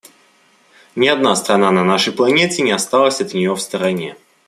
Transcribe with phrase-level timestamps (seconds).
[0.95, 4.15] Ни одна страна на нашей планете не осталась от нее в стороне.